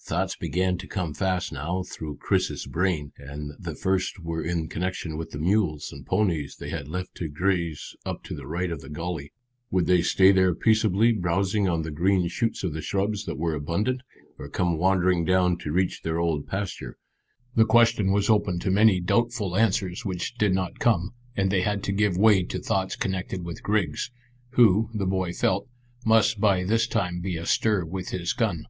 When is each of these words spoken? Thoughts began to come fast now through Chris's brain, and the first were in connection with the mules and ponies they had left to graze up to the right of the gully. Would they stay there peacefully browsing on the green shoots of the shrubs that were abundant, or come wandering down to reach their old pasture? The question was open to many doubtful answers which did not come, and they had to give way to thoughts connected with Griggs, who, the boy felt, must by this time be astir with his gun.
Thoughts 0.00 0.34
began 0.34 0.78
to 0.78 0.86
come 0.86 1.12
fast 1.12 1.52
now 1.52 1.82
through 1.82 2.16
Chris's 2.16 2.64
brain, 2.66 3.12
and 3.18 3.52
the 3.58 3.74
first 3.74 4.18
were 4.18 4.40
in 4.42 4.66
connection 4.66 5.18
with 5.18 5.32
the 5.32 5.38
mules 5.38 5.92
and 5.92 6.06
ponies 6.06 6.56
they 6.56 6.70
had 6.70 6.88
left 6.88 7.14
to 7.16 7.28
graze 7.28 7.94
up 8.06 8.22
to 8.22 8.34
the 8.34 8.46
right 8.46 8.70
of 8.70 8.80
the 8.80 8.88
gully. 8.88 9.34
Would 9.70 9.84
they 9.84 10.00
stay 10.00 10.32
there 10.32 10.54
peacefully 10.54 11.12
browsing 11.12 11.68
on 11.68 11.82
the 11.82 11.90
green 11.90 12.28
shoots 12.28 12.64
of 12.64 12.72
the 12.72 12.80
shrubs 12.80 13.26
that 13.26 13.36
were 13.36 13.54
abundant, 13.54 14.00
or 14.38 14.48
come 14.48 14.78
wandering 14.78 15.22
down 15.22 15.58
to 15.58 15.70
reach 15.72 16.00
their 16.00 16.18
old 16.18 16.46
pasture? 16.46 16.96
The 17.54 17.66
question 17.66 18.10
was 18.10 18.30
open 18.30 18.58
to 18.60 18.70
many 18.70 19.00
doubtful 19.00 19.54
answers 19.54 20.02
which 20.02 20.36
did 20.38 20.54
not 20.54 20.78
come, 20.78 21.12
and 21.36 21.50
they 21.50 21.60
had 21.60 21.82
to 21.82 21.92
give 21.92 22.16
way 22.16 22.42
to 22.44 22.58
thoughts 22.58 22.96
connected 22.96 23.42
with 23.42 23.62
Griggs, 23.62 24.10
who, 24.52 24.88
the 24.94 25.04
boy 25.04 25.34
felt, 25.34 25.68
must 26.06 26.40
by 26.40 26.64
this 26.64 26.86
time 26.86 27.20
be 27.20 27.36
astir 27.36 27.84
with 27.84 28.08
his 28.12 28.32
gun. 28.32 28.64